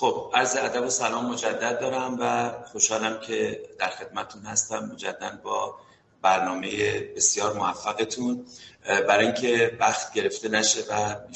[0.00, 5.78] خب عرض ادب و سلام مجدد دارم و خوشحالم که در خدمتون هستم مجدد با
[6.22, 8.46] برنامه بسیار موفقتون.
[8.84, 11.32] برای اینکه وقت گرفته نشه و ان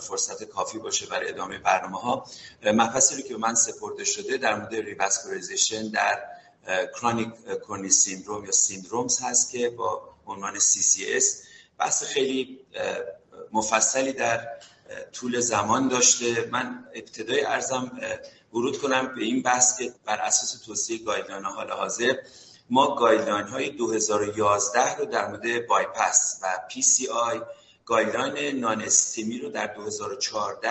[0.00, 2.26] فرصت کافی باشه برای ادامه برنامه ها
[2.64, 6.22] مبحثی رو که به من سپرده شده در مورد revascularization در
[7.00, 7.28] chronic
[7.66, 11.24] coronary syndrome یا syndromes هست که با عنوان CCS
[11.78, 12.60] بحث خیلی
[13.52, 14.48] مفصلی در
[15.12, 16.48] طول زمان داشته.
[16.52, 18.00] من ابتدای عرضم
[18.52, 22.14] ورود کنم به این بحث که بر اساس توصیه guideline حال حاضر
[22.70, 27.40] ما guideline های 2011 رو در مورد بایپس و PCI
[27.84, 30.68] guideline non-STEMI رو در 2014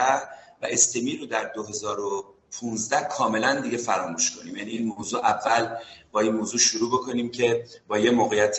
[0.62, 4.56] و STEMI رو در 2015 کاملا دیگه فراموش کنیم.
[4.56, 5.76] یعنی این موضوع اول
[6.12, 8.58] با این موضوع شروع بکنیم که با یه موقعیت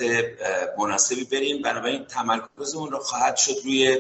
[0.79, 1.63] مناسبی بریم.
[1.63, 3.99] بنابراین تمرکزمون رو خواهد شد روی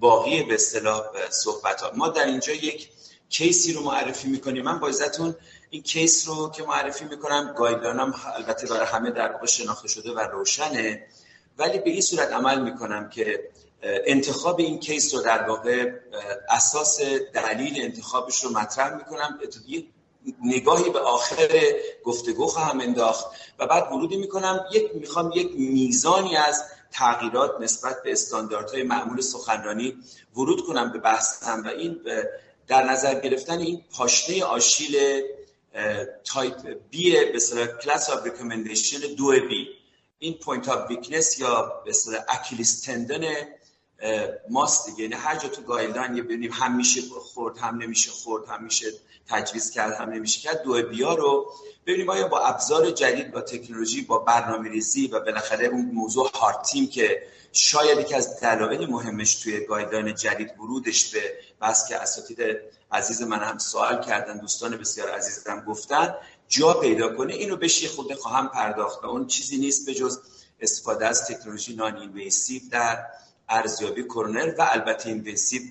[0.00, 2.88] باقی به اصطلاح صحبت ها ما در اینجا یک
[3.28, 4.64] case ی رو معرفی می‌کنیم.
[4.64, 4.90] من با
[5.70, 10.12] این case رو که معرفی می‌کنم guideline م البته برای همه در واقع شناخته شده
[10.12, 11.06] و روشنه
[11.58, 13.50] ولی به این صورت عمل می‌کنم که
[13.82, 15.92] انتخاب این case رو در واقع
[16.48, 17.00] اساس
[17.34, 19.38] دلیل انتخابش رو مطرح می‌کنم.
[20.44, 23.26] نگاهی به آخر گفتگو خواهم انداخت
[23.58, 24.64] و بعد ورودی می‌کنم.
[24.72, 29.96] یک می‌خوام یک میزانی از تغییرات نسبت به استانداردهای معمول سخنرانی
[30.36, 32.00] ورود کنم به بحثم و این
[32.66, 35.22] در نظر گرفتن این پاشنه آشیل
[36.24, 39.68] type B به اصطلاح class of recommendation دو B
[40.18, 43.24] این point of weakness یا به اصطلاح Achilles tendon
[44.50, 45.02] ماست دیگه.
[45.02, 48.86] یعنی هر جا تو guideline یه ببینیم هم میشه خورد هم نمیشه خورد هم میشه
[49.28, 51.52] تجویز کرد هم نمیشه کرد دو B ها رو
[51.86, 56.62] ببینیم آیا با ابزار جدید با تکنولوژی با برنامه ریزی و بالاخره اون موضوع heart
[56.62, 61.20] team که شاید یکی از دلایل مهمش توی guideline جدید ورودش به
[61.60, 62.38] بحث که اساتید
[62.92, 66.14] عزیز من هم سوال کردن دوستان بسیار عزیزم گفتن
[66.48, 69.04] جا پیدا کنه اینو بهش یه خرده خواهم پرداخت.
[69.04, 70.20] اون چیزی نیست به جز
[70.60, 73.06] استفاده از تکنولوژی non-invasive در
[73.48, 75.62] ارزیابی کرونر و البته invasive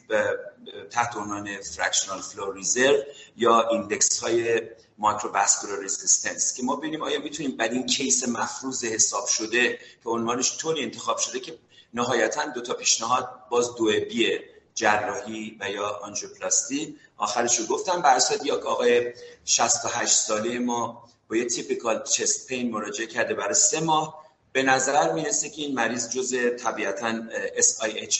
[0.91, 2.97] تحت عنوان fractional flow reserve
[3.37, 4.61] یا index های
[4.97, 10.57] microvascular resistance که ما ببینیم آیا می‌تونیم بر این case مفروض حساب شده که عنوانش
[10.57, 11.57] طوری انتخاب شده که
[11.93, 14.43] نهایتا دو تا پیشنهاد باز دو بیه
[14.75, 19.13] جراحی و یا آنژیوپلاستی آخرش رو گفتم بر اساس یک آقای
[19.45, 24.24] 68 ساله ما با یه typical chest pain مراجعه کرده برای سه ماه.
[24.55, 27.23] به نظر می‌رسه که این مریض جز طبیعتا
[27.57, 28.15] SIH,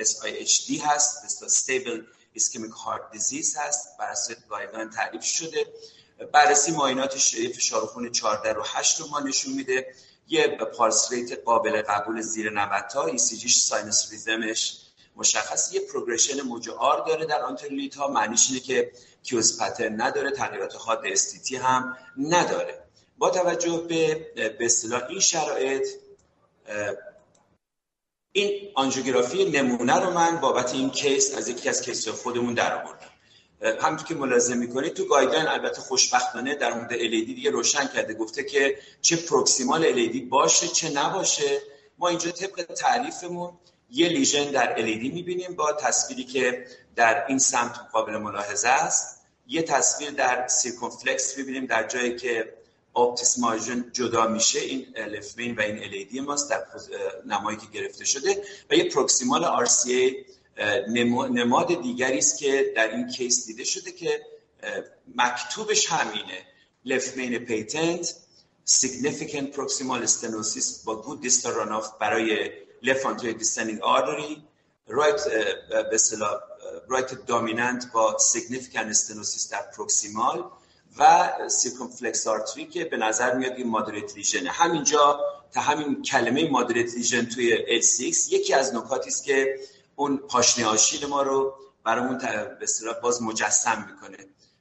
[0.00, 2.00] SIHD هست Stable
[2.38, 5.66] Ischemic Heart Disease هست بر اساس guideline تعریف شده.
[6.32, 7.14] بررسی معاینات
[7.56, 9.94] فشار خون 14 رو 8 رو ما نشون میده.
[10.28, 14.78] یه pulse rate قابل قبول زیر 90 ECG ش sinus rhythm ش
[15.16, 15.72] مشخص.
[15.72, 18.92] یه progression موج R داره در anterior lead ها معنیش اینه که
[19.22, 22.89] QS pattern نداره تغییرات حاد ST-T هم نداره.
[23.20, 24.14] با توجه به
[24.58, 25.88] به اصطلاح این شرایط
[28.32, 33.06] این آنژیوگرافی نمونه رو من بابت این case از یکی از case خودمون در آوردم.
[33.80, 38.44] همونطور که ملاحظه می‌کنید تو guideline البته خوشبختانه در مورد LAD دیگه روشن کرده گفته
[38.44, 41.62] که چه proximal LAD باشه چه نباشه.
[41.98, 43.52] ما اینجا طبق تعریفمون
[43.90, 46.66] یه lesion در LAD می‌بینیم با تصویری که
[46.96, 49.20] در این سمت قابل ملاحظه است.
[49.46, 52.59] یه تصویر در circumflex می‌بینیم در جایی که
[52.96, 56.64] obtuse marginal جدا میشه این left main و این LAD ماست در
[57.26, 60.14] نمایی که گرفته شده و یه proximal RCA
[61.30, 64.20] نمای دیگری است که در این case دیده شده که
[65.16, 66.46] مکتوبش همینه
[66.86, 68.06] main patent
[68.64, 72.50] significant proximal stenosis با good distal runoff برای
[72.82, 74.42] left anterior descending artery
[74.88, 75.20] right
[75.90, 75.98] به
[76.88, 80.59] right dominant با significant stenosis در proximal
[80.98, 85.20] و circumflex artery که به نظر میاد این moderate lesion همینجا
[85.52, 89.60] تا همین کلمه moderate lesion توی LCX یکی از نکاتی است که
[89.96, 94.16] اون پاشنه آشیل ما رو برامون به اصطلاح باز مجسم می‌کنه.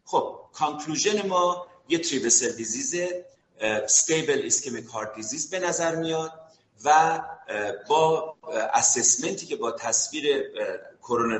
[0.05, 2.95] خب conclusion ما یه three vessel disease
[3.61, 6.33] stable ischemic heart disease به نظر میاد
[6.85, 7.21] و
[7.89, 8.35] با
[8.73, 10.43] assessment ی که با تصویر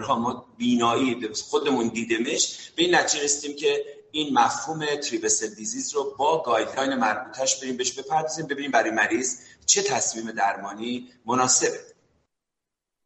[0.01, 5.93] ها ما بینایی خودمون دیدمش به این نتیجه رسیدیم که این مفهوم three vessel disease
[5.93, 11.79] رو با guideline مربوطش بریم بهش بپردازیم ببینیم برای مریض چه تصمیم درمانی مناسبه.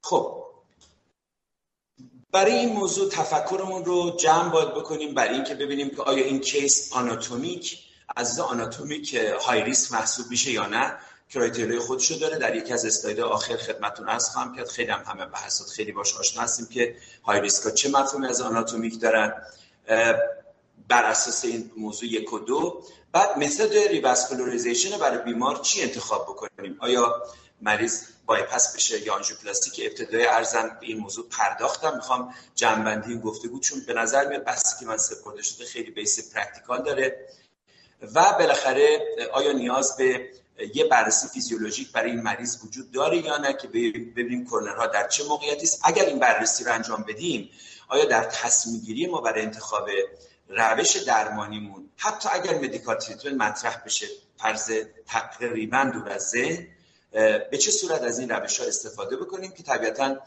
[0.04, 0.44] خب
[2.32, 6.94] برای این موضوع تفکرمون رو جمع باید بکنیم برای اینکه ببینیم که آیا این case
[6.94, 7.80] anatomic
[8.16, 10.98] از anatomic high risk محسوب میشه یا نه
[11.30, 12.38] criteria ی خودشو داره.
[12.38, 14.68] در یکی از اسلاید آخر خدمتتون عرض خواهم کرد.
[14.68, 18.42] خیلی هم همه بحثات خیلی باش آشنا هستیم که high risk ها چه مفهومی از
[18.42, 19.34] آناتومیک دارن.
[20.88, 22.84] بر اساس این موضوع یک و دو.
[23.12, 27.24] بعد متد revascularization برای بیمار چی انتخاب بکنیم؟ آیا
[27.62, 31.96] مریض بایپس بشه یا آنژیوپلاستی که ابتدای عرضم به این موضوع پرداختم.
[31.96, 36.34] می‌خوام جمع‌بندی این گفتگو چون به نظر میاد بحثی که من سپرده شده خیلی base
[36.34, 37.28] practical داره.
[38.16, 39.00] و بالاخره
[39.34, 40.30] آیا نیاز به
[40.74, 45.24] یه بررسی فیزیولوژیک برای این مریض وجود داره یا نه که ببینیم کرنرها در چه
[45.24, 47.50] موقعیتی است؟ اگر این بررسی رو انجام بدیم
[47.88, 49.90] آیا در تصمیم گیری ما برای انتخاب
[50.56, 54.08] روش درمانیمون حتی اگر مدیکال تریتمنت مطرح بشه
[54.38, 54.72] فرض
[55.08, 56.68] تقریبا دور از ذهن
[57.52, 60.18] به چه صورت از این روش ها استفاده بکنیم که طبیعتا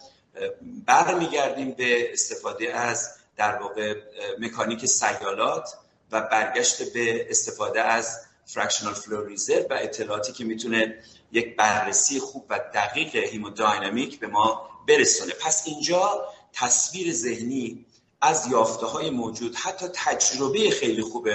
[0.87, 3.95] برمیگردیم به استفاده از در واقع
[4.39, 5.69] مکانیک سیالات
[6.13, 9.37] و برگشت به استفاده از fractional flow
[9.71, 11.03] و اطلاعاتی که می‌تونه
[11.33, 15.33] یک بررسی خوب و دقیق hemodynamic به ما برسونه.
[15.33, 17.87] پس اینجا تصویر ذهنی
[18.27, 19.55] از یافته های موجود.
[19.55, 21.29] حتی تجربه خیلی خوب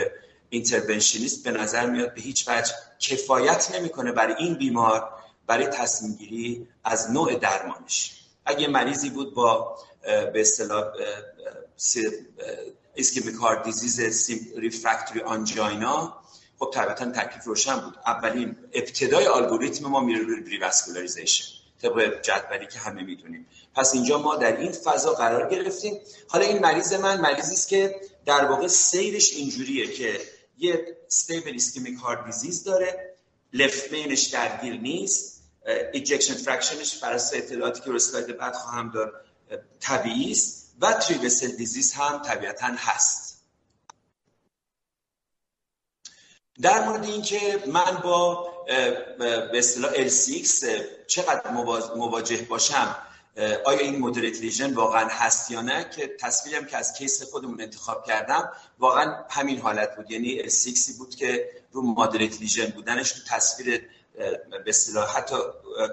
[0.49, 5.09] interventionist به نظر میاد به هیچ وجه کفایت نمی‌کنه برای این بیمار
[5.47, 8.11] برای تصمیم گیری از نوع درمانش.
[8.45, 10.83] اگه مریضی بود با به اصطلاح
[12.95, 16.21] ischemic heart disease refractory angina
[16.59, 17.95] خب طبیعتا تکلیف روشن بود.
[18.05, 23.47] اولین ابتدای الگوریتم ما میره روی revascularization طبق جدولی که همه می‌دونیم.
[23.75, 25.99] پس اینجا ما در این فضا قرار گرفتیم.
[26.27, 30.21] حالا این مریض من مریضی است که در واقع سیرش اینجوریه که
[30.57, 33.17] یه stable ischemic heart disease داره
[33.53, 35.43] left main ش درگیر نیست
[35.93, 37.99] ejection fraction ش بر اساس اطلاعاتی که رو
[38.39, 39.11] بعد خواهم داد
[39.79, 43.40] طبیعی است و three vessel disease هم طبیعتا هست.
[46.61, 48.51] در مورد اینکه من با
[49.17, 50.65] به اصطلاح LCX
[51.07, 51.51] چقدر
[51.95, 52.95] مواجه باشم
[53.65, 58.05] آیا این moderate lesion واقعا هست یا نه؟ که تصویرم که از case خودمون انتخاب
[58.05, 60.11] کردم واقعا همین حالت بود.
[60.11, 63.89] یعنی L6 بود که رو مدرت لیژن بودنش تو تصویر
[64.49, 65.35] به اصطلاح حتی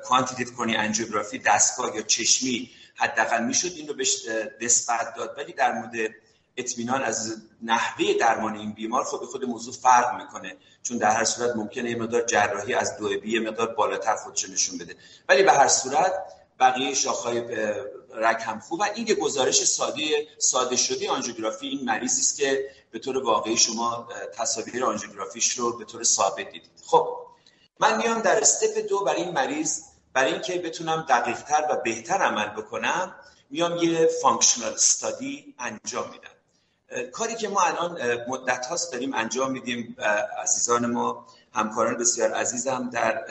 [0.05, 4.17] کوانتیتیو کنی انجیوگرافی دستگاه یا چشمی حداقل می‌شد این رو بهش
[4.61, 5.35] نسبت داد.
[5.39, 6.11] ولی در مورد
[6.59, 11.25] اطمینان از نحوه درمان این بیمار خود به خود موضوع فرق می‌کنه چون در هر
[11.25, 14.97] صورت ممکنه یه مقدار جراحی از دو بی یه مقدار بالاتر خودش نشون بده.
[15.29, 16.13] ولی به هر صورت
[16.61, 17.41] بقیه شاخهای
[18.15, 22.99] رگ هم خوب و این گزارش ساده ساده شده آنژیوگرافی این مریضی است که به
[22.99, 26.71] طور واقعی شما تصاویر آنژیوگرافیش رو به طور ثابت دیدید.
[26.87, 27.17] خب
[27.81, 29.83] من میام در step دو برای این مریض
[30.13, 33.15] برای اینکه بتونم دقیقتر و بهتر عمل بکنم
[33.51, 36.38] میام یه functional study انجام میدم.
[37.13, 39.97] کاری که ما الان مدت هاست داریم انجام میدیم
[40.43, 43.25] عزیزان ما همکاران بسیار عزیزم در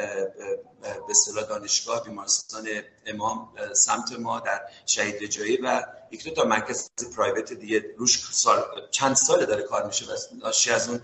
[0.82, 2.68] به اصطلاح دانشگاه بیمارستان
[3.06, 8.64] امام سمت ما در شهید رجایی و یک دو تا مرکز پرایوت دیگه روش سال
[8.92, 11.02] چند ساله داره کار میشه و ناشی از اون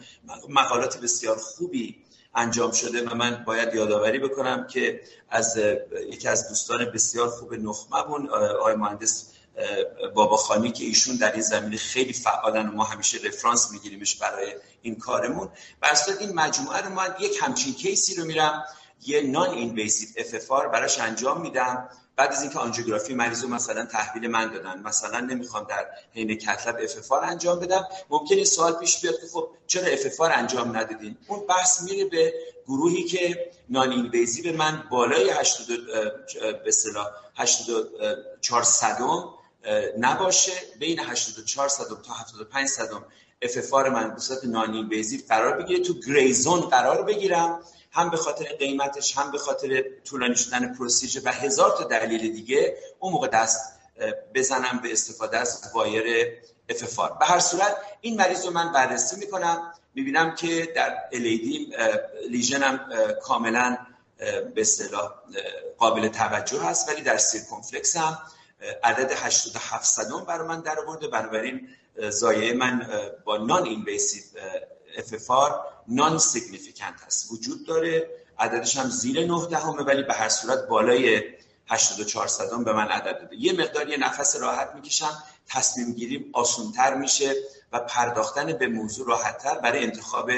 [0.50, 2.04] مقالات بسیار خوبی
[2.36, 5.58] انجام شده و من باید یادآوری بکنم که از
[6.10, 9.33] یکی از دوستان بسیار خوب نخممون آقای مهندس
[10.16, 14.56] بابا خانی که ایشون در این زمینه خیلی فعالن و ما همیشه رفرانس میگیریمش برای
[14.82, 15.50] این کارمون.
[15.82, 18.64] برصد این مجموعه رو من یک همچین case ی رو میرم
[19.06, 21.90] یه non-invasive FFR براش انجام میدم.
[22.16, 26.60] بعد از اینکه آنژیوگرافی مریض رو مثلا تحویل من دادن مثلا نمی‌خوام در حین cath
[26.60, 27.88] lab FFR انجام بدم.
[28.10, 32.34] ممکن این سوال پیش بیاد که خب چرا FFR انجام ندادین؟ اون بحث میره به
[32.68, 35.68] گروهی که non-invasive من بالای 80
[36.64, 39.34] به اصطلاح 84 صدم
[40.00, 40.52] نباشه.
[40.80, 43.06] بین 84 صدم تا 75 صدم
[43.42, 45.84] FFR من به صورت non-invasive قرار بگیره.
[45.84, 47.60] تو gray zone قرار بگیرم.
[47.92, 52.78] هم به خاطر قیمتش هم به خاطر طولانی شدن procedure و هزار تا دلیل دیگه
[53.00, 53.74] اون موقع دست
[54.34, 56.28] بزنم به استفاده از wire
[56.70, 59.74] FFR به هر صورت این مریض رو من بررسی می‌کنم.
[59.96, 61.74] می‌بینم که در LAD
[62.30, 62.90] lesion م
[63.24, 63.78] کاملا
[64.56, 65.12] به اصطلاح
[65.78, 68.18] قابل توجه هست ولی در circumflex هم
[68.84, 71.08] عدد 87 صدم برای من در آورده.
[71.08, 71.68] بنابراین
[72.10, 72.88] ضایعه من
[73.26, 74.24] با non-invasive
[74.98, 78.10] FFR non-significant هست وجود داره.
[78.40, 81.22] عددش هم زیر 9 دهمه ولی به هر صورت بالای
[81.68, 83.36] 84 صدم به من عدد داده.
[83.36, 85.24] یه مقدار یه نفس راحت می‌کشم.
[85.48, 87.36] تصمیم گیریم آسونتر میشه
[87.72, 90.32] و پرداختن به موضوع راحتتر برای انتخاب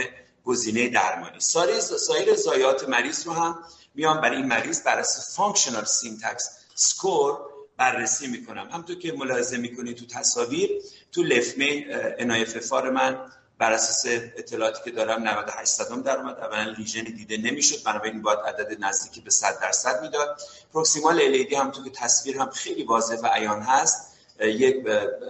[0.46, 1.40] گزینه درمانی.
[1.40, 3.60] سایر ضایعات مریض رو هم
[3.96, 7.40] میام برای این مریض بر اساس functional SYNTAX score
[7.78, 8.70] بررسی می‌کنم.
[8.72, 10.70] همونطور که ملاحظه می‌کنید تو تصاویر
[11.12, 11.86] تو left main
[12.18, 14.06] NIFFR من بر اساس
[14.38, 16.40] اطلاعاتی که دارم 98 صدم در اومد.
[16.40, 17.84] اولا lesion ی دیده نمی‌شد.
[17.84, 20.42] بنابراین باید عدد نزدیکی به 100 درصد می‌داد.
[20.74, 24.12] proximal LAD هم تو که تصویر هم خیلی واضح و عیان هست.
[24.40, 24.76] یک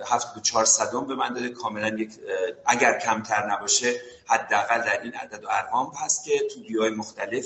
[0.07, 1.49] هفت چهار صدم به من داده.
[1.49, 2.09] کاملا یک
[2.65, 7.45] اگر کمتر نباشه حداقل در این عدد و ارقام هست که تو دیوهای مختلف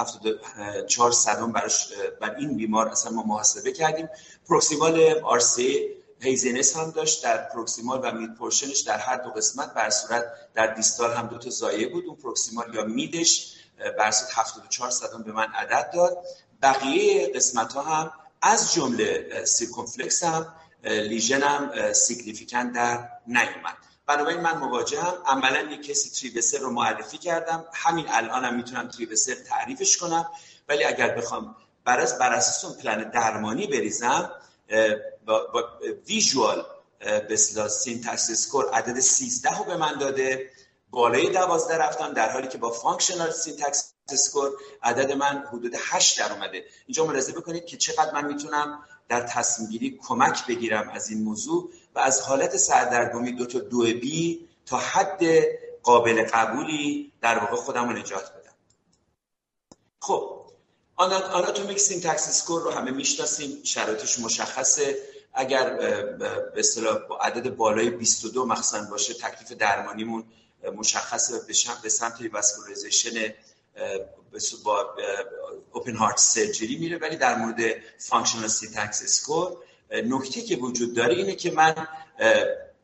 [0.00, 1.88] 74 صدم براش
[2.20, 4.08] بر این بیمار اصلا ما محاسبه کردیم.
[4.48, 5.88] proximal RCA
[6.20, 10.24] lesion هم داشت در proximal و mid portion ش در هر دو قسمت بر صورت
[10.54, 12.04] در distal هم دو تا ضایعه بود.
[12.06, 13.56] اون proximal یا mid ش
[13.98, 16.18] بر صورت 74 صدم به من عدد داد.
[16.62, 20.54] بقیه قسمت ها هم از جمله circumflex هم
[20.84, 23.89] lesion هم significant در نیومد.
[24.06, 25.14] بنابراین من مواجهم.
[25.26, 27.64] عملا یک case ی three-vessel رو معرفی کردم.
[27.72, 30.30] همین الانم هم می‌تونم three-vessel تعریفش کنم.
[30.68, 34.30] ولی اگر بخوام بر بر اساس اون پلن درمانی بریزم
[35.26, 35.64] با, با
[36.06, 36.64] visual
[37.28, 40.50] base SYNTAX score عدد 13 رو به من داده.
[40.90, 44.50] بالای 12 رفتم در حالی که با functional SYNTAX score
[44.82, 46.64] عدد من حدود 8 در اومده.
[46.86, 51.70] اینجا ملاحظه بکنید که چقدر من می‌تونم در تصمیم گیری کمک بگیرم از این موضوع.
[51.94, 55.22] و از حالت سردرگمی دو تا دو B تا حد
[55.82, 58.54] قابل قبولی در واقع خودم رو نجات بدم.
[60.00, 60.40] خب
[60.96, 64.96] anatomic SYNTAX score رو همه می‌شناسیم شرایطش مشخصه.
[65.34, 65.70] اگر
[66.18, 70.24] به اصطلاح با عدد بالای 22 مخصوصا باشه تکلیف درمانیمون
[70.76, 71.40] مشخصه
[71.82, 73.34] به سمت revascularization
[74.64, 74.94] با
[75.72, 77.60] open heart surgery میره ولی در مورد
[77.98, 79.56] functional SYNTAX score
[79.90, 81.86] نکته که وجود داره اینه که من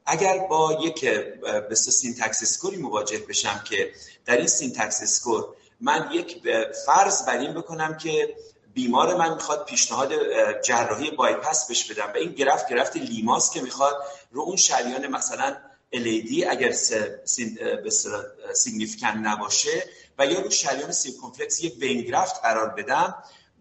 [0.06, 1.04] اگر با یک
[1.68, 3.90] به SYNTAX score ی مواجه بشم که
[4.24, 5.44] در این SYNTAX score
[5.80, 6.42] من یک
[6.86, 8.36] فرض بر این بکنم که
[8.74, 10.12] بیمار من می‌خواد پیشنهاد
[10.62, 13.94] جراحی بایپس بش بدم و این graft graft LIMA ست که می‌خواد
[14.30, 15.56] رو اون شریان مثلا
[15.92, 16.72] LAD اگر
[18.54, 19.84] significant نباشه
[20.18, 23.14] و یا رو شریان circumflex یک vein graft قرار بدم.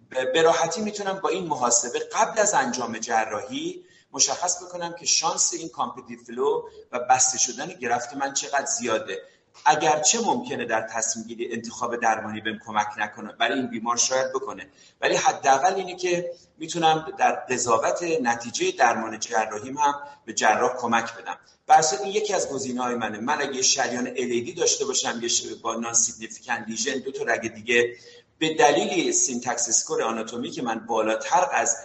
[0.09, 5.69] به راحتی می‌تونم با این محاسبه قبل از انجام جراحی مشخص بکنم که شانس این
[5.69, 9.21] competitive flow و بسته شدن graft من چقدر زیاده.
[9.65, 14.69] اگرچه ممکنه در تصمیم گیری انتخاب درمانی بهم کمک نکنه برای این بیمار شاید بکنه.
[15.01, 19.93] ولی حداقل اینه که می‌تونم در قضاوت نتیجه درمان جراحیم هم
[20.25, 21.37] به جراح کمک بدم.
[21.67, 23.19] برسات این یکی از های منه.
[23.19, 25.29] من اگه شریان LED داشته باشم یه
[25.63, 27.95] با نان سیگنیفیکانت لیژن دو تا رگ دیگه
[28.39, 31.77] به دلیل سینتکس اسکور آناتومی که من بالاتر از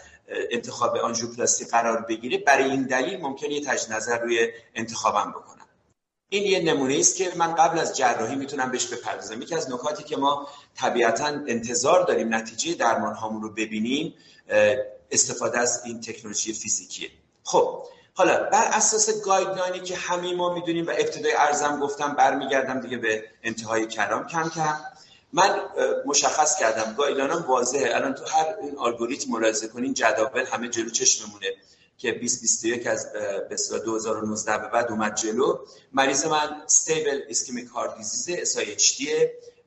[0.51, 5.67] انتخاب آنژیوپلاستی قرار بگیره برای این دلیل ممکنه یه تجدید نظر روی انتخابم بکنم.
[6.29, 9.43] این یه نمونه است که من قبل از جراحی می‌تونم بهش بپردازم.
[9.43, 14.15] یکی از نکاتی که ما طبیعتا انتظار داریم نتیجه درمان هامون رو ببینیم
[15.11, 17.11] استفاده از این تکنولوژی فیزیکیه.
[17.45, 17.83] خب
[18.15, 22.97] حالا بر اساس guideline ی که همه ما می‌دونیم و ابتدای عرضم گفتم برمیگردم دیگه
[22.97, 24.27] به انتهای کلام.
[24.27, 24.77] کم کم
[25.33, 25.61] من
[26.07, 26.95] مشخص کردم.
[26.95, 27.95] guideline م واضحه.
[27.95, 31.47] الان تو هر این الگوریتم ملاحظه کنین جداول همه جلو چشممونه
[31.99, 35.59] که 2021 از به 2019 به بعد اومد جلو.
[35.93, 39.09] مریض من stable ischemic heart disease SIHD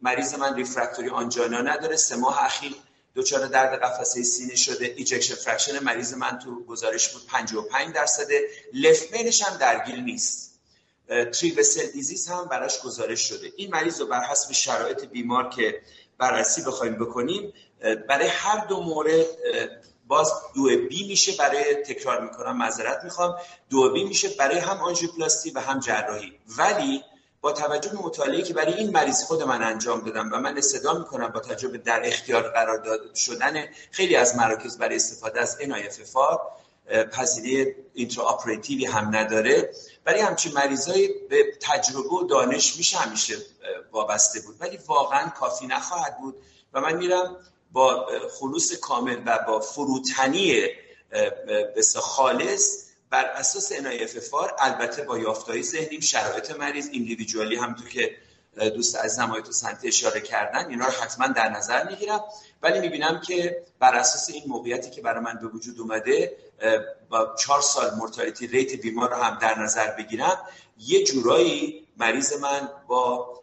[0.02, 1.96] مریض من refractory angina نداره.
[1.96, 2.76] سه ماه اخیر
[3.16, 8.28] دچار درد قفسه سینه شده ejection fraction مریض من تو گزارش بود 55 درصد
[8.74, 10.53] left هم درگیر نیست.
[11.08, 13.52] three-vessel disease هم براش گزارش شده.
[13.56, 15.82] این مریض رو بر حسب شرایط بیمار که
[16.18, 17.54] بررسی بخوایم بکنیم
[18.10, 19.26] برای هر دو مورد
[20.08, 23.36] باز دو B میشه برای تکرار می‌کنم معذرت می‌خوام.
[23.70, 26.40] دو B میشه برای هم آنژیوپلاستی و هم جراحی.
[26.58, 27.04] ولی
[27.42, 30.94] با توجه به مطالعه که برای این مریض خود من انجام دادم و من استدعا
[30.94, 36.40] می‌کنم با توجه در اختیار قرار داد شدن خیلی از مراکز برای استفاده از NIFFR
[37.12, 39.74] پذیری اینترا آپریتیوی هم نداره.
[40.04, 43.38] برای همچین مریضایی به تجربه و دانش میشه همیشه
[43.92, 44.56] وابسته بود.
[44.60, 46.36] ولی واقعا کافی نخواهد بود.
[46.74, 47.38] و من میرم
[47.72, 48.08] با
[48.40, 50.68] خلوص کامل و با فروتنی
[51.98, 53.72] خالص بر اساس
[54.20, 56.90] فار البته با یافتهای ذهنیم شرایط مریض
[57.56, 58.18] هم تو که
[58.58, 62.24] دوست از نمایت و سنتی اشاره کردن اینا رو حتما در نظر می‌گیرم.
[62.62, 66.38] ولی می‌بینم که بر اساس این موقعیتی که برای من به وجود اومده
[67.10, 70.38] با چهار سال mortality rate بیمار رو هم در نظر بگیرم
[70.78, 73.34] یه جورایی مریض من با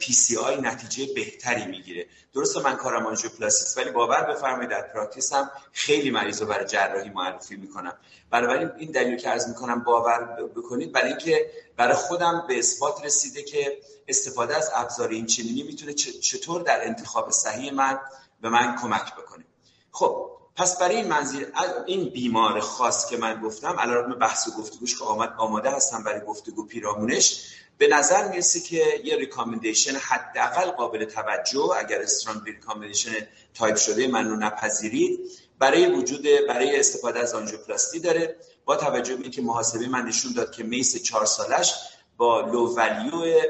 [0.00, 2.06] PCI نتیجه بهتری می‌گیره.
[2.34, 7.10] درسته من کارم آنژیوپلاستیست ولی باور بفرمایید در practice هم خیلی مریض رو برای جراحی
[7.10, 7.98] معرفی می‌کنم.
[8.30, 13.42] بنابراین این دلیل که عرض می‌کنم باور بکنید برای اینکه برای خودم به اثبات رسیده
[13.42, 18.00] که استفاده از ابزار این چنینی می‌تونه چطور در انتخاب صحیح من
[18.40, 19.44] به من کمک بکنه.
[19.92, 21.52] خب پس برای این منظیر
[21.86, 26.20] این بیمار خاص که من گفتم علیرغم بحث و گفتگوش که آمد آماده هستم برای
[26.20, 33.10] گفتگو پیرامونش به نظر می‌رسه که یه recommendation حداقل قابل توجه اگر strong recommendation
[33.54, 35.20] تایپ شده من رو نپذیرید.
[35.58, 38.36] برای وجود برای استفاده از آنژیوپلاستی داره.
[38.64, 41.74] با توجه به اینکه محاسبه من نشون داد که MACE چهار سالش
[42.16, 43.42] با لو ولیو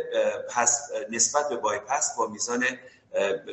[1.11, 2.65] نسبت به بایپس با میزان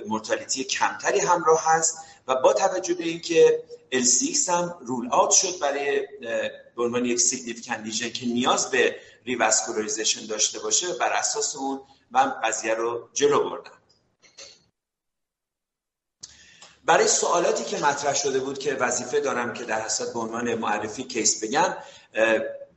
[0.07, 1.97] mortality کمتری همراه هست.
[2.27, 6.07] و با توجه به اینکه LCX هم rule out شد برای
[6.75, 12.29] به عنوان یک significant lesion که نیاز به revascularization داشته باشه بر اساس اون من
[12.43, 13.71] قضیه رو جلو بردم.
[16.85, 21.03] برای سوالاتی که مطرح شده بود که وظیفه دارم که در حساب به عنوان معرفی
[21.03, 21.77] case بگم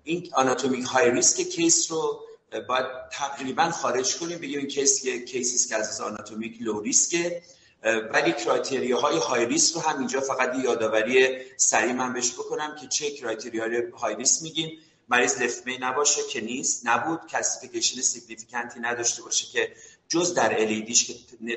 [0.05, 2.25] این anatomic high risk case رو
[2.69, 7.30] باید تقریبا خارج کنیم بگیم این case که case ی که از anatomic low risk
[7.30, 7.43] ه
[7.83, 12.87] ولی criteria های high risk رو هم اینجا فقط یادآوری سریع من بهش بکنم که
[12.87, 13.65] چه criteria
[13.99, 14.79] high risk میگیم.
[15.09, 16.87] مریض left main نباشه که نیست.
[16.87, 19.73] نبود calcification significant ی نداشته باشه که
[20.09, 21.15] جز در LAD ش که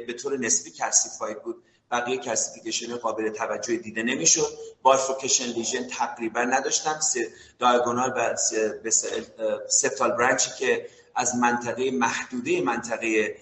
[0.08, 4.58] به طور نسبی calcified بود بقیه calcification قابل توجه دیده نمی‌شد.
[4.82, 7.00] bifurcation lesion تقریبا نداشتم.
[7.60, 8.36] diagonal و
[9.68, 13.36] septal branch ی که از منطقه محدوده منطقه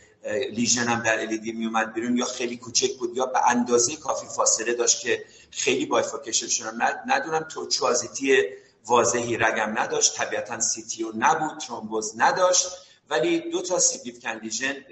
[0.52, 4.28] lesion هم در LAD می اومد بیرون یا خیلی کوچک بود یا به اندازه کافی
[4.28, 8.44] فاصله داشت که خیلی bifurcation شدم ندونم تو tortuosity
[8.86, 10.16] واضحی رگم نداشت.
[10.16, 12.68] طبیعتا CTO نبود ترومبوز نداشت.
[13.10, 14.42] ولی دو تا significant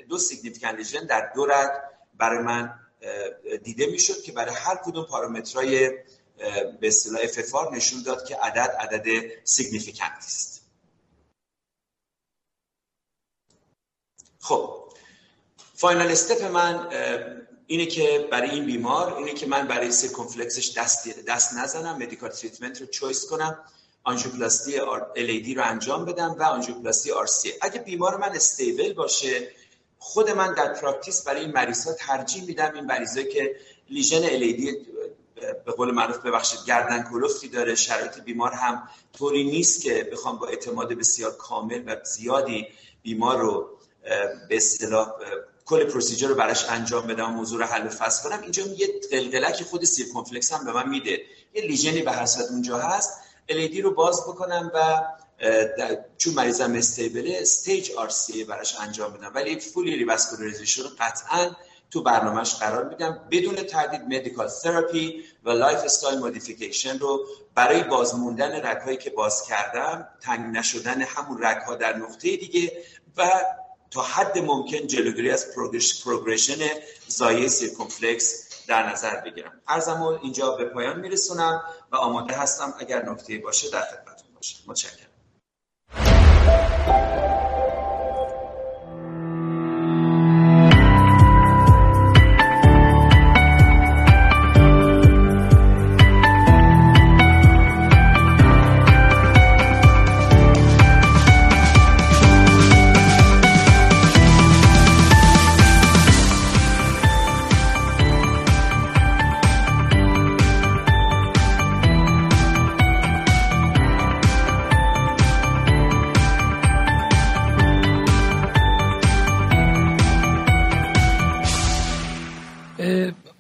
[0.10, 1.70] دو significant در دو رگ
[2.18, 2.80] برای من
[3.64, 5.90] دیده می‌شد که برای هر کدوم پارامترهای
[6.80, 9.06] به اصطلاح FFR نشون داد که عدد عدد
[9.44, 10.62] significant است
[14.40, 14.88] خب
[15.78, 16.88] final step من
[17.68, 22.30] اینه که برای این بیمار اینه که من برای circumflex ش دست, دست نزنم medical
[22.30, 23.60] treatment رو choice کنم
[24.04, 24.78] آنژیوپلاستی
[25.16, 29.48] LAD رو انجام بدم و آنژیوپلاستی RCA اگه بیمار من stable باشه
[30.00, 32.72] خود من در practice برای این مریض ها ترجیح میدم.
[32.76, 33.56] این مریضایی که
[33.90, 34.72] lesion LAD
[35.66, 40.48] به قول معروف ببخشید گردن کلفتی داره شرایط بیمار هم طوری نیست که بخوام با
[40.48, 42.68] اعتماد بسیار کامل و زیادی
[43.04, 43.70] بیمار رو
[44.50, 45.12] به اصطلاح
[45.68, 48.42] کل procedure رو براش انجام بدم موضوع رو حل و فصل کنم.
[48.42, 51.22] اینجا یه قلقلک خود circumflex هم به من میده.
[51.54, 53.14] یه lesion ی به هر اونجا هست.
[53.50, 55.04] LAD رو باز بکنم و
[56.18, 59.32] چون مریضم stable ه staged RCA براش انجام بدم.
[59.36, 61.52] ولی fully revascularization رو قطعا
[61.92, 63.28] تو برنامهش قرار میدم.
[63.32, 70.58] بدون تردید medical therapy و lifestyle modification رو برای بازموندن رگهایی که باز کردم تنگ
[70.58, 72.72] نشدن همون رگها در نقطه دیگه
[73.18, 73.32] و
[73.92, 75.46] تا حد ممکن جلوگیری از
[76.04, 76.66] progression
[77.08, 79.62] ضایعه circumflex در نظر بگیرم.
[79.68, 84.60] عرضمو اینجا به پایان میرسونم و آماده هستم اگر نکته باشه در خدمتتون باشم.
[84.68, 85.07] متشکرم.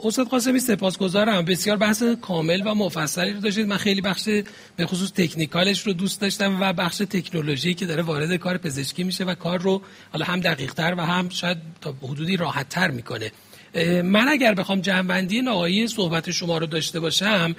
[0.07, 1.45] استاد قاسمی سپاسگزارم.
[1.45, 3.67] بسیار بحث کامل و مفصلی رو داشتید.
[3.67, 4.29] من خیلی بخش
[4.75, 9.23] به خصوص تکنیکالش رو دوست داشتم و بخش تکنولوژی که داره وارد کار پزشکی میشه
[9.23, 13.31] و کار رو حالا هم دقیق تر و هم شاید تا حدودی راحت تر می‌کنه
[14.03, 17.55] من اگر بخوام جنبندی نهایی صحبت شما رو داشته باشم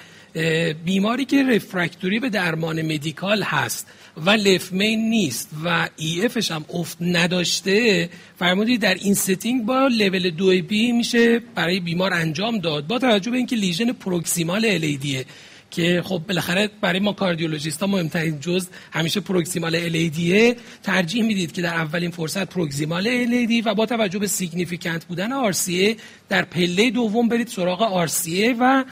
[0.85, 3.87] بیماری که رفرکتوری به درمان مدیکال هست
[4.17, 10.31] و لفمین نیست و ای افش هم افت نداشته فرمودید در این setting با level
[10.31, 12.87] دو B میشه برای بیمار انجام داد.
[12.87, 15.25] با توجه به اینکه lesion proximal LAD ه
[15.71, 21.53] که خب بالاخره برای ما کاردیولوژیست ها مهمترین جز همیشه proximal LAD ه ترجیح می‌دید
[21.53, 25.97] که در اولین فرصت proximal LAD و با توجه به significant بودن RCA
[26.29, 28.85] در پله دوم برید سراغ RCA و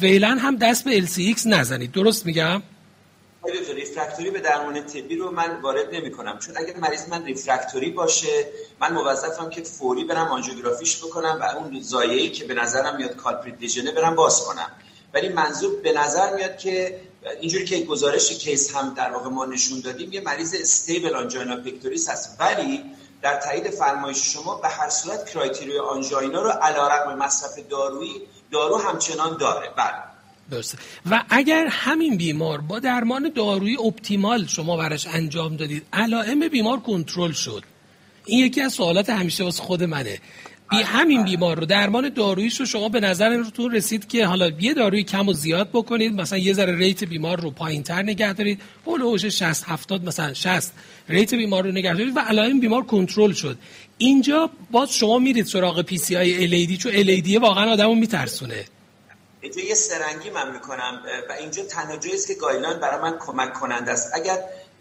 [0.00, 1.92] فعلا هم دست به LCX نزنید.
[1.92, 2.62] درست میگم؟
[3.74, 8.48] refractory به درمان طبی رو من وارد نمی کنم چون اگر مریض من refractory باشه
[8.80, 13.54] من موظفم که فوری برم آنژیوگرافیش بکنم و اون ضایعه‌ای که به نظرم میاد culprit
[13.60, 14.70] lesion ه برم باز کنم.
[15.14, 17.00] ولی منظور به نظر میاد که
[17.40, 22.08] اینجوری که گزارش case هم در واقع ما نشون دادیم یه مریض stable angina pectoris
[22.08, 22.36] هست.
[22.40, 22.84] ولی
[23.22, 28.22] در تایید فرمایش شما به هر صورت criteria ی angina رو علیرغم مصرف دارویی
[28.54, 29.70] دارو همچنان داره.
[29.76, 29.94] بله.
[30.50, 30.78] درسته.
[31.10, 37.32] و اگر همین بیمار با درمان دارویی optimal شما براش انجام دادید علائم بیمار کنترل
[37.32, 37.62] شد.
[38.26, 40.18] این یکی از سوالات همیشه واسه خود منه.
[40.70, 41.66] بی همین بیمار رو.
[41.66, 46.20] درمان داروییش رو شما به نظرتون رسید که حالا یه داروی کم و زیاد بکنید.
[46.20, 48.60] مثلا یه ذره rate بیمار رو پایین تر نگه دارید.
[48.86, 50.72] حول و حوش 60 70 مثلا 60
[51.08, 53.58] rate بیمار رو نگه دارید و علائم بیمار کنترل شد.
[53.98, 58.64] اینجا باز شما میرید سراغ PCI LAD چون LAD واقعا آدمو میترسونه.
[59.40, 63.90] اینجا یه زرنگی من می‌کنم و اینجا تنها است که guideline برای من کمک کننده
[63.90, 64.10] است.
[64.14, 64.38] اگر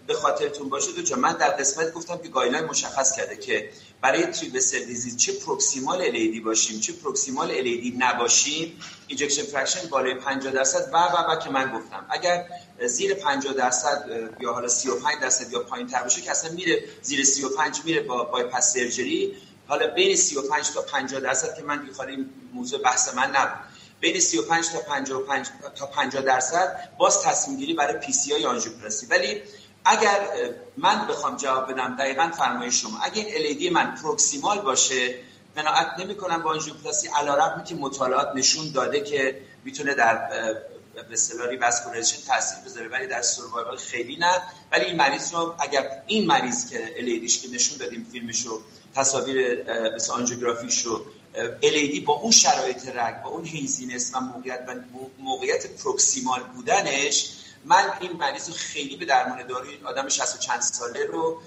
[0.08, 3.70] به خاطرتون باشه دو من در قسمت گفتم که guideline مشخص کرده که
[4.04, 10.14] برای three vessel disease؟ چه proximal LAD باشیم؟ چه proximal LAD نباشیم؟ ejection fraction بالای
[10.14, 10.90] 50 درصد.
[10.94, 12.06] و و و که من گفتم.
[12.10, 12.46] اگر
[12.86, 17.24] زیر 50 درصد یا حالا 35 درصد یا پایین تر باشه که اصلا میره زیر
[17.24, 19.34] 35 میره با bypass surgery.
[19.68, 23.74] حالا بین 35 تا 50 درصد که من می‌خوام این موضوع بحث من نبود.
[24.00, 29.06] بین 35 تا 55 تا 50 درصد باز تصمیم گیری برای پی سی آی آنژیوپلاستی
[29.06, 29.42] ولی
[29.86, 30.28] اگر
[30.78, 33.00] من بخوام جواب بدم دقیقا فرمایش شما.
[33.04, 35.16] اگر این LED من پروکسیمال باشه
[35.56, 40.30] قناعت نمی کنم با آنژیوپلاستی علیرغم که مطالعات نشون داده که می‌تونه در
[40.94, 41.48] به اصطلاح
[42.28, 44.42] تاثیر بذاره ولی در سروایوال خیلی نه.
[44.72, 48.62] ولی این مریض رو اگر این مریض که الیدیش که نشون دادیم فیلمشو
[48.96, 49.64] تصاویر
[49.96, 51.06] مثل آنژیوگرافیش رو
[51.64, 54.76] LAD با اون شرایط رگ با اون haziness و موقعیت و
[55.20, 57.30] موقعیت proximal بودنش
[57.66, 61.42] من این مریض خیلی به درمان داروی آدم 60 چند ساله رو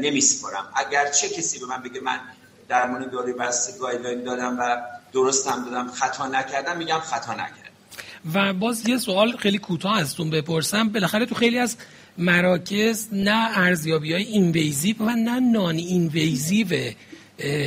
[0.00, 0.68] نمیسپارم.
[0.76, 2.20] اگر چه کسی به من بگه من
[2.68, 4.76] درمان داروی base guideline دادم و
[5.12, 7.68] درست هم دادم خطا نکردم میگم خطا نکردم.
[8.34, 10.88] و باز یه سوال خیلی کوتاه ازتون بپرسم.
[10.88, 11.76] بالاخره تو خیلی از
[12.18, 16.92] مراکز نه ارزیابی های invasive و نه non-invasive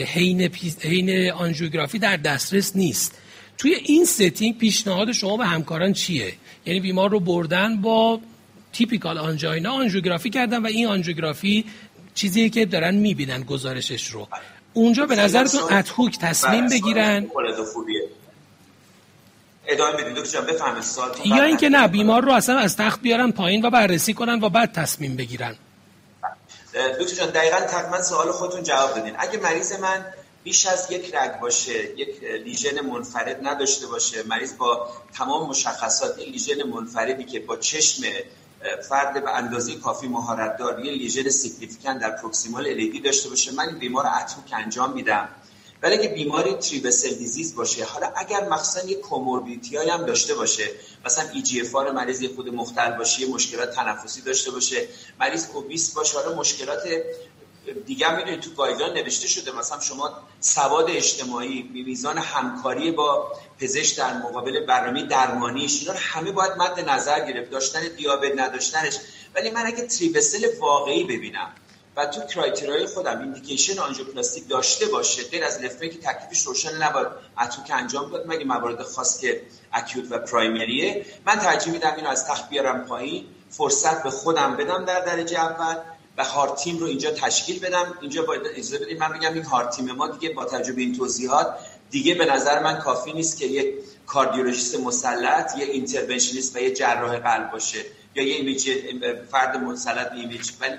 [0.05, 0.41] حین,
[0.81, 3.17] حین آنژیوگرافی در دسترس نیست.
[3.57, 6.33] توی این setting پیشنهاد شما به همکاران چیه؟
[6.65, 8.19] یعنی بیمار رو بردن با
[8.73, 11.65] typical angina آنژیوگرافی کردن و این آنژیوگرافی
[12.15, 14.27] چیزی که دارن می‌بینن گزارشش رو.
[14.73, 17.27] اونجا به نظرتون ad hoc تصمیم بگیرن؟
[19.67, 20.83] ادامه بدید دکتر بفهمید
[21.25, 24.71] یا اینکه نه بیمار رو اصلا از تخت بیارن پایین و بررسی کنن و بعد
[24.71, 25.55] تصمیم بگیرن.
[26.99, 29.13] دکتر جان دقیقا تقریبا سوال خودتون جواب بدین.
[29.19, 30.05] اگه مریض من
[30.43, 34.23] بیش از یک رگ باشه یک lesion منفرد نداشته باشه.
[34.23, 38.03] مریض با تمام مشخصات lesion منفردی که با چشم
[38.89, 43.67] فرد به اندازه کافی مهارت دار یه lesion significant در proximal LAD داشته باشه من
[43.67, 45.29] این بیمار ad hoc انجام میدم.
[45.83, 50.63] ولی اگه بیماری three vessel disease باشه حالا اگر مخصوصا یه comorbidity هم داشته باشه
[51.05, 54.87] مثلا ای جی اف مریض خود مختل باشه مشکلات تنفسی داشته باشه
[55.19, 56.83] مریض obese باشه حالا مشکلات
[57.85, 64.13] دیگه می‌دونید تو guideline نوشته شده مثلا شما سواد اجتماعی میزان همکاری با پزشک در
[64.13, 68.97] مقابل برنامه درمانیش اینا همه باید مد نظر گرفت داشتن دیابت نداشتنش.
[69.35, 71.49] ولی من اگه three vessel واقعی ببینم
[71.95, 76.41] و تو criteria ی خودم indication آنژیوپلاستی داشته باشه غیر از left ه که تکلیفش
[76.41, 77.07] روشن نباید
[77.41, 79.41] ad hoc انجام داد مگه موارد خاص که
[79.73, 84.57] acute و primary ه؟ من ترجیح میدم اینو از تخت بیارم پایین فرصت به خودم
[84.57, 85.75] بدم در درجه اول.
[86.17, 87.93] و heart team رو اینجا تشکیل بدم.
[88.01, 91.55] اینجا باید اجازه بدید من بگم این heart team ما دیگه با تجربه این توضیحات
[91.89, 93.73] دیگه به نظر من کافی نیست که یک
[94.07, 98.69] کاردیولوژیست مسلط یه interventionist و یه جراح قلب باشه یا یه image
[99.31, 100.51] فرد مسلط image.
[100.61, 100.73] ولی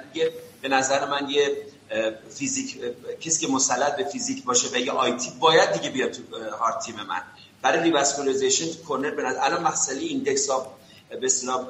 [0.63, 1.57] به نظر من یه
[2.31, 2.81] فیزیک
[3.21, 6.23] کسی که مسلط به فیزیک باشه و یه IT باید دیگه بیاد تو
[6.59, 7.23] heart team من.
[7.63, 10.67] برای revascularization coronary به نظر الان مسئله index of
[11.21, 11.67] به اصطلاح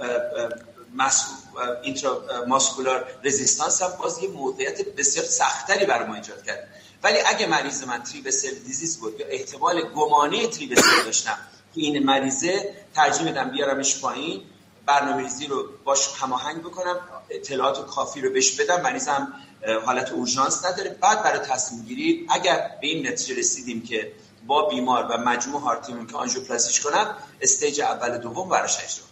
[1.82, 6.68] intravascular resistance هم باز یه موقعیت بسیار سختری برای ما ایجاد کرد.
[7.02, 11.38] ولی اگه مریض من three vessel disease بود یا احتمال گمانه three vessel داشتم
[11.74, 14.42] که این مریضه ترجیح میدم بیارمش پایین
[14.86, 19.32] برنامه‌ریزی رو باش هماهنگ بکنم اطلاعات کافی رو بهش بدم مریضم
[19.86, 20.90] حالت اورژانس نداره.
[20.90, 24.12] بعد برای تصمیم گیری اگر به این نتیجه رسیدیم که
[24.46, 29.11] با بیمار و مجموع heart team مون که آنژیوپلاستیش کنم stage اول دوم براش اجرا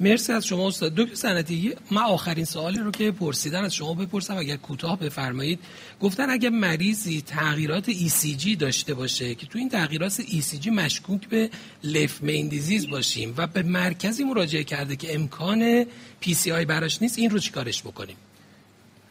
[0.00, 0.94] مرسی از شما استاد.
[0.94, 4.36] دکتر سنتی من آخرین سوالی رو که پرسیدن از شما بپرسم.
[4.36, 5.58] اگر کوتاه بفرمایید.
[6.00, 11.50] گفتن اگر مریضی تغییرات ECG داشته باشه که تو این تغییرات ECG مشکوک به
[11.84, 15.84] left main disease باشیم و به مرکزی مراجعه کرده که امکان
[16.22, 18.16] PCI براش نیست این رو چیکارش بکنیم؟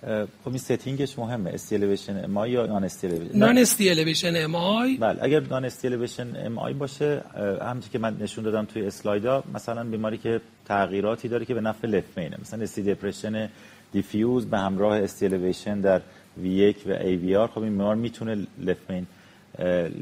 [0.01, 4.35] خب این setting ش مهمه ST elevation MI یا non ST elevation non ST elevation
[4.35, 7.21] MI بله اگر non ST elevation MI باشه
[7.61, 11.87] همونطور که من نشون دادم توی اسلایدا مثلا بیماری که تغییراتی داره که به نفع
[11.87, 13.49] left main ه مثلا ST depression
[13.91, 16.01] diffuse به همراه ST elevation در
[16.43, 19.07] V1 و AVR خب این بیمار می‌تونه left main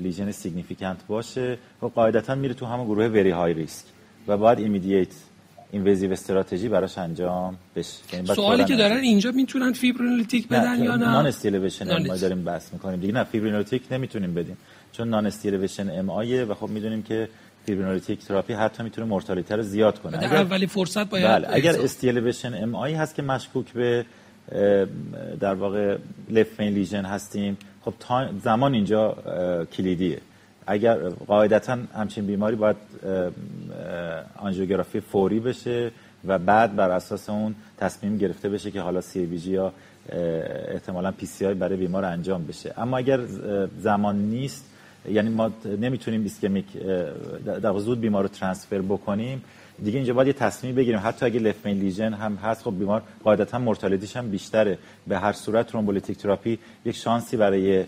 [0.03, 1.57] lesion significant باشه.
[1.81, 3.85] و قاعدتا میره تو همون گروه very high risk
[4.27, 5.13] و باید immediate
[5.71, 7.89] invasive strategy براش انجام بشه.
[8.13, 12.43] یعنی سوالی که دارن اینجا می‌تونن fibrinolytic بدن یا نه؟ non ST elevation ما داریم
[12.43, 12.99] بحث می‌کنیم.
[12.99, 14.58] دیگه نه fibrinolytic نمی‌تونیم بدیم.
[14.91, 17.29] چون non ST elevation MI و خب می‌دونیم که
[17.65, 20.17] fibrinolytic therapy حتی می‌تونه مورتالیته رو زیاد کنه.
[20.17, 24.05] اگر اولی فرصت باید بله اگر ST elevation MI هست که مشکوک به
[25.39, 25.97] در واقع
[26.29, 27.93] left lesion هستیم خب
[28.43, 29.17] زمان اینجا
[29.77, 30.19] کلیدیه.
[30.69, 32.75] اگر قاعدتا همچین بیماری باید
[34.38, 35.91] آنژیوگرافی فوری بشه
[36.27, 39.73] و بعد بر اساس اون تصمیم گرفته بشه که حالا CABG یا
[40.67, 42.73] احتمالا PCI برای بیمار انجام بشه.
[42.77, 43.19] اما اگر
[43.79, 44.65] زمان نیست
[45.10, 45.51] یعنی ما
[45.82, 46.65] نمی‌تونیم ایسکمیک
[47.45, 49.43] در زود بیمار رو transfer بکنیم
[49.84, 50.99] دیگه اینجا باید یه تصمیم بگیریم.
[51.03, 54.77] حتی اگه left main lesion هم هست خب بیمار قاعدتا مورتالتیش هم بیشتره.
[55.08, 57.84] به هر صورت thrombolytic therapy یک شانسی برای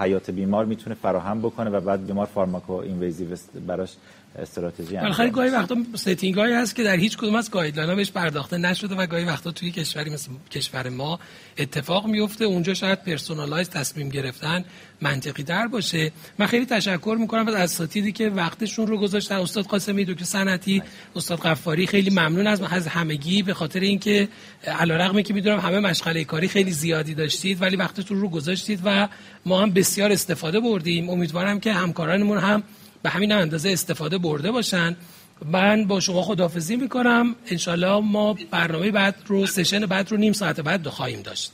[0.00, 3.28] حیات بیمار می‌تونه فراهم بکنه و بعد بیمار pharmaco invasive
[3.66, 3.90] براش
[4.38, 8.58] استراتژی بالاخره گاهی وقتا setting هایی هست که در هیچ کدوم از guideline بهش پرداخته
[8.58, 11.20] نشده و گاهی وقتا توی کشوری مثل کشور ما
[11.58, 14.64] اتفاق میفته اونجا شاید personalized تصمیم گرفتن
[15.00, 16.12] منطقی در باشه.
[16.38, 19.34] من خیلی تشکر می‌کنم از اساتیدی که وقتشون رو گذاشتن.
[19.34, 20.82] استاد قاسمی دکتر سنتی
[21.16, 23.42] استاد قفاری خیلی ممنون از از همگی.
[23.42, 24.28] به خاطر اینکه
[24.66, 29.08] علیرغم که می‌دونم همه مشغله کاری خیلی زیادی داشتید ولی وقتتون رو گذاشتید و
[29.46, 31.10] ما هم بسیار استفاده بردیم.
[31.10, 32.62] امیدوارم که همکارانمون هم
[33.02, 34.96] به همین اندازه استفاده برده باشن.
[35.44, 37.34] من با شما خدافزی می‌کنم.
[37.50, 41.52] انشالله ما برنامه بعد رو session بعد رو نیم ساعت بعد خواهیم داشت.